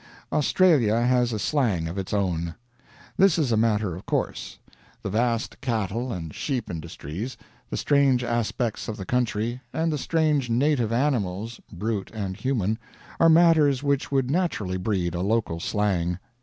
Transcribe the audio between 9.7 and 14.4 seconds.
and the strange native animals, brute and human, are matters which would